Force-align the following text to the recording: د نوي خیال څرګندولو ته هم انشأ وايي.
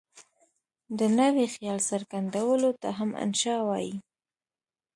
د 0.97 0.99
نوي 1.19 1.45
خیال 1.55 1.79
څرګندولو 1.89 2.69
ته 2.81 2.89
هم 2.97 3.09
انشأ 3.23 3.55
وايي. 3.67 3.93